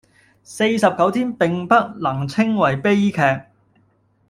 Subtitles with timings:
[0.43, 3.17] 四十九天並不能稱為悲劇